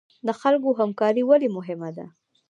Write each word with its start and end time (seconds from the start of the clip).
د 0.27 0.29
خلکو 0.41 0.69
همکاري 0.79 1.23
ولې 1.25 1.47
مهمه 1.57 1.89
ده؟ 1.97 2.05